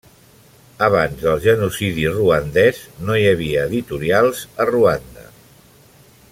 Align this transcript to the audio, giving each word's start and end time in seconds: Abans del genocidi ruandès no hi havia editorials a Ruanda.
Abans 0.85 1.19
del 1.25 1.41
genocidi 1.43 2.07
ruandès 2.15 2.81
no 3.09 3.19
hi 3.19 3.29
havia 3.33 3.67
editorials 3.73 4.43
a 4.65 4.69
Ruanda. 4.73 5.29